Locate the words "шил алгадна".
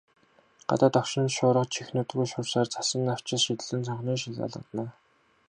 4.21-4.85